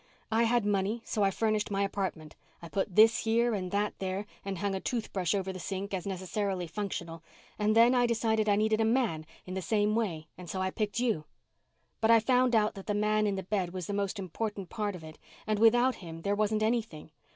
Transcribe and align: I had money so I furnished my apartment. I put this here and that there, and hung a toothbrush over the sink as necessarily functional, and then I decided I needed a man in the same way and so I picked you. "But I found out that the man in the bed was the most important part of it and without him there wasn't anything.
I 0.31 0.45
had 0.45 0.65
money 0.65 1.03
so 1.05 1.21
I 1.21 1.29
furnished 1.29 1.69
my 1.69 1.83
apartment. 1.83 2.35
I 2.59 2.69
put 2.69 2.95
this 2.95 3.19
here 3.19 3.53
and 3.53 3.69
that 3.69 3.93
there, 3.99 4.25
and 4.43 4.57
hung 4.57 4.73
a 4.73 4.79
toothbrush 4.79 5.35
over 5.35 5.53
the 5.53 5.59
sink 5.59 5.93
as 5.93 6.07
necessarily 6.07 6.65
functional, 6.65 7.21
and 7.59 7.75
then 7.75 7.93
I 7.93 8.07
decided 8.07 8.49
I 8.49 8.55
needed 8.55 8.81
a 8.81 8.83
man 8.83 9.27
in 9.45 9.53
the 9.53 9.61
same 9.61 9.93
way 9.93 10.25
and 10.39 10.49
so 10.49 10.59
I 10.59 10.71
picked 10.71 10.99
you. 10.99 11.25
"But 11.99 12.09
I 12.09 12.19
found 12.19 12.55
out 12.55 12.73
that 12.73 12.87
the 12.87 12.95
man 12.95 13.27
in 13.27 13.35
the 13.35 13.43
bed 13.43 13.73
was 13.75 13.85
the 13.85 13.93
most 13.93 14.17
important 14.17 14.69
part 14.69 14.95
of 14.95 15.03
it 15.03 15.19
and 15.45 15.59
without 15.59 15.93
him 15.97 16.23
there 16.23 16.33
wasn't 16.35 16.63
anything. 16.63 17.11